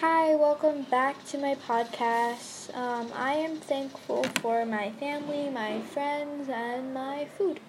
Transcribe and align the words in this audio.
Hi, 0.00 0.34
welcome 0.34 0.82
back 0.90 1.24
to 1.28 1.38
my 1.38 1.54
podcast. 1.54 2.76
Um, 2.76 3.10
I 3.14 3.32
am 3.32 3.56
thankful 3.56 4.24
for 4.42 4.66
my 4.66 4.90
family, 5.00 5.48
my 5.48 5.80
friends, 5.80 6.50
and 6.50 6.92
my 6.92 7.26
food. 7.38 7.60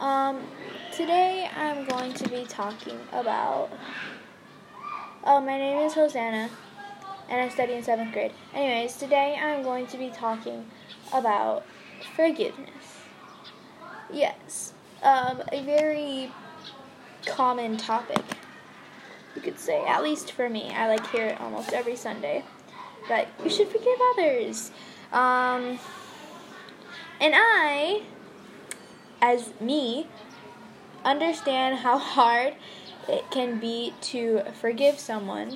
Um, 0.00 0.40
today 0.92 1.48
I'm 1.56 1.86
going 1.86 2.12
to 2.14 2.28
be 2.28 2.44
talking 2.44 2.98
about. 3.12 3.70
Oh, 5.22 5.40
my 5.40 5.56
name 5.56 5.86
is 5.86 5.94
Hosanna, 5.94 6.50
and 7.30 7.40
I 7.40 7.48
study 7.50 7.74
in 7.74 7.84
seventh 7.84 8.12
grade. 8.12 8.32
Anyways, 8.52 8.96
today 8.96 9.38
I'm 9.40 9.62
going 9.62 9.86
to 9.86 9.96
be 9.96 10.10
talking 10.10 10.68
about 11.12 11.64
forgiveness. 12.16 13.04
Yes, 14.12 14.72
um, 15.04 15.44
a 15.52 15.62
very 15.62 16.32
common 17.26 17.76
topic 17.76 18.24
you 19.38 19.52
could 19.52 19.60
say, 19.60 19.84
at 19.86 20.02
least 20.02 20.32
for 20.32 20.48
me. 20.48 20.72
I 20.74 20.88
like 20.88 21.06
hear 21.10 21.26
it 21.26 21.40
almost 21.40 21.72
every 21.72 21.94
Sunday. 21.94 22.44
But 23.06 23.28
you 23.44 23.48
should 23.48 23.68
forgive 23.68 23.98
others. 24.12 24.72
Um, 25.12 25.78
and 27.20 27.34
I, 27.36 28.02
as 29.22 29.52
me, 29.60 30.08
understand 31.04 31.78
how 31.78 31.98
hard 31.98 32.54
it 33.08 33.30
can 33.30 33.60
be 33.60 33.94
to 34.00 34.42
forgive 34.60 34.98
someone. 34.98 35.54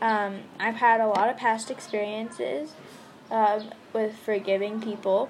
Um, 0.00 0.42
I've 0.60 0.76
had 0.76 1.00
a 1.00 1.08
lot 1.08 1.28
of 1.28 1.36
past 1.36 1.72
experiences 1.72 2.72
uh, 3.32 3.64
with 3.92 4.16
forgiving 4.16 4.80
people, 4.80 5.28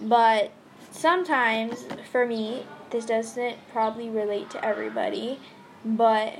but 0.00 0.50
sometimes 0.90 1.84
for 2.10 2.24
me, 2.24 2.64
this 2.88 3.04
doesn't 3.04 3.58
probably 3.70 4.08
relate 4.08 4.48
to 4.50 4.64
everybody 4.64 5.38
but 5.84 6.34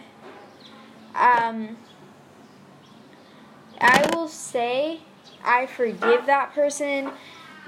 um, 1.14 1.76
I 3.80 4.08
will 4.12 4.28
say 4.28 5.00
I 5.44 5.66
forgive 5.66 6.26
that 6.26 6.52
person, 6.54 7.10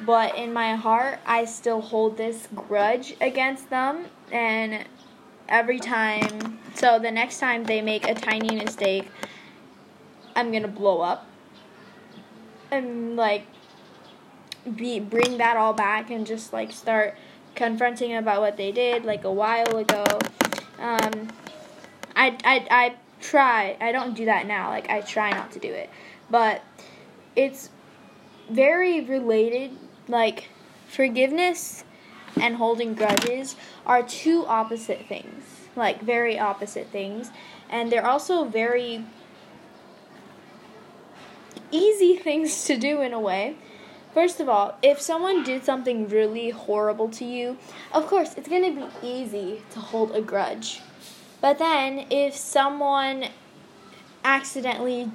but 0.04 0.36
in 0.36 0.52
my 0.52 0.74
heart, 0.74 1.20
I 1.26 1.44
still 1.44 1.80
hold 1.80 2.16
this 2.16 2.48
grudge 2.54 3.14
against 3.20 3.70
them. 3.70 4.06
And 4.30 4.84
every 5.48 5.78
time, 5.78 6.58
so 6.74 6.98
the 6.98 7.10
next 7.10 7.38
time 7.38 7.64
they 7.64 7.80
make 7.80 8.06
a 8.06 8.14
tiny 8.14 8.54
mistake, 8.54 9.08
I'm 10.36 10.52
gonna 10.52 10.68
blow 10.68 11.00
up 11.00 11.26
and 12.70 13.16
like 13.16 13.46
be 14.76 15.00
bring 15.00 15.38
that 15.38 15.56
all 15.56 15.72
back 15.72 16.10
and 16.10 16.26
just 16.26 16.52
like 16.52 16.72
start 16.72 17.16
confronting 17.54 18.14
about 18.14 18.40
what 18.40 18.56
they 18.56 18.72
did 18.72 19.04
like 19.04 19.24
a 19.24 19.32
while 19.32 19.76
ago. 19.76 20.04
Um, 20.78 21.28
I, 22.22 22.38
I, 22.44 22.66
I 22.70 22.94
try. 23.20 23.76
I 23.80 23.90
don't 23.90 24.14
do 24.14 24.26
that 24.26 24.46
now. 24.46 24.68
Like, 24.68 24.88
I 24.88 25.00
try 25.00 25.30
not 25.30 25.50
to 25.52 25.58
do 25.58 25.72
it. 25.72 25.90
But 26.30 26.62
it's 27.34 27.68
very 28.48 29.00
related. 29.00 29.72
Like, 30.06 30.48
forgiveness 30.86 31.82
and 32.40 32.54
holding 32.56 32.94
grudges 32.94 33.56
are 33.84 34.04
two 34.04 34.46
opposite 34.46 35.06
things. 35.08 35.42
Like, 35.74 36.00
very 36.00 36.38
opposite 36.38 36.90
things. 36.90 37.32
And 37.68 37.90
they're 37.90 38.06
also 38.06 38.44
very 38.44 39.04
easy 41.72 42.16
things 42.22 42.64
to 42.66 42.76
do 42.76 43.00
in 43.00 43.12
a 43.12 43.20
way. 43.20 43.56
First 44.14 44.38
of 44.38 44.48
all, 44.48 44.78
if 44.80 45.00
someone 45.00 45.42
did 45.42 45.64
something 45.64 46.08
really 46.08 46.50
horrible 46.50 47.08
to 47.08 47.24
you, 47.24 47.58
of 47.92 48.06
course, 48.06 48.34
it's 48.36 48.48
going 48.48 48.76
to 48.76 48.80
be 48.80 49.08
easy 49.08 49.62
to 49.70 49.80
hold 49.80 50.14
a 50.14 50.20
grudge 50.20 50.82
but 51.42 51.58
then 51.58 52.06
if 52.08 52.34
someone 52.34 53.26
accidentally 54.24 55.10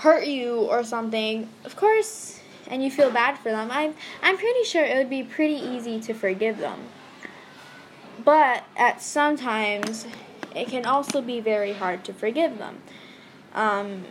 hurt 0.00 0.26
you 0.26 0.54
or 0.54 0.84
something, 0.84 1.48
of 1.64 1.74
course, 1.74 2.40
and 2.68 2.84
you 2.84 2.90
feel 2.90 3.10
bad 3.10 3.38
for 3.38 3.50
them, 3.50 3.70
I'm 3.72 3.94
I'm 4.22 4.36
pretty 4.36 4.64
sure 4.64 4.84
it 4.84 4.96
would 4.96 5.10
be 5.10 5.22
pretty 5.22 5.54
easy 5.54 5.98
to 6.00 6.12
forgive 6.12 6.58
them. 6.58 6.78
But 8.22 8.64
at 8.76 9.02
sometimes 9.02 10.06
it 10.54 10.68
can 10.68 10.84
also 10.84 11.22
be 11.22 11.40
very 11.40 11.72
hard 11.72 12.04
to 12.04 12.12
forgive 12.12 12.58
them. 12.58 12.82
Um, 13.54 14.04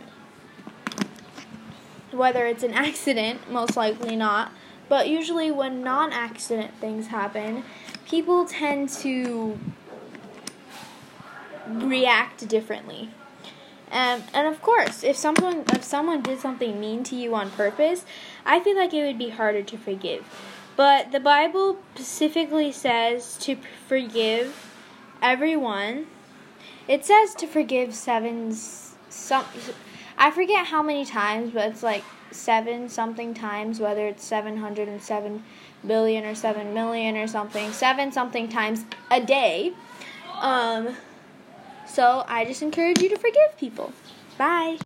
whether 2.10 2.44
it's 2.44 2.64
an 2.64 2.74
accident, 2.74 3.50
most 3.50 3.76
likely 3.76 4.16
not, 4.16 4.52
but 4.88 5.08
usually 5.08 5.52
when 5.52 5.82
non 5.82 6.12
accident 6.12 6.74
things 6.80 7.06
happen, 7.06 7.62
people 8.04 8.44
tend 8.44 8.88
to 8.88 9.58
react 11.80 12.46
differently. 12.48 13.10
Um, 13.90 14.22
and 14.32 14.46
of 14.46 14.62
course, 14.62 15.04
if 15.04 15.16
someone 15.16 15.64
if 15.72 15.84
someone 15.84 16.22
did 16.22 16.40
something 16.40 16.80
mean 16.80 17.04
to 17.04 17.14
you 17.14 17.34
on 17.34 17.50
purpose, 17.50 18.06
I 18.46 18.60
feel 18.60 18.76
like 18.76 18.94
it 18.94 19.04
would 19.04 19.18
be 19.18 19.28
harder 19.28 19.62
to 19.62 19.76
forgive. 19.76 20.24
But 20.76 21.12
the 21.12 21.20
Bible 21.20 21.76
specifically 21.94 22.72
says 22.72 23.36
to 23.42 23.56
forgive 23.86 24.72
everyone. 25.20 26.06
It 26.88 27.04
says 27.04 27.34
to 27.36 27.46
forgive 27.46 27.94
seven 27.94 28.52
some 28.54 29.44
I 30.16 30.30
forget 30.30 30.66
how 30.66 30.82
many 30.82 31.04
times, 31.04 31.52
but 31.52 31.68
it's 31.70 31.82
like 31.82 32.04
seven 32.30 32.88
something 32.88 33.34
times, 33.34 33.78
whether 33.78 34.06
it's 34.06 34.24
707 34.24 35.42
billion 35.86 36.24
or 36.24 36.34
7 36.34 36.72
million 36.72 37.16
or 37.16 37.26
something, 37.26 37.72
seven 37.72 38.10
something 38.10 38.48
times 38.48 38.86
a 39.10 39.20
day. 39.20 39.74
Um 40.40 40.96
so 41.92 42.24
I 42.26 42.44
just 42.44 42.62
encourage 42.62 43.00
you 43.00 43.08
to 43.10 43.16
forgive 43.16 43.56
people. 43.58 43.92
Bye. 44.38 44.78